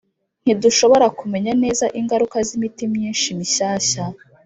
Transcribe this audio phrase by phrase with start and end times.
[0.43, 4.03] ntidushobora kumenya neza ingaruka z'imiti myinshi mishyashya.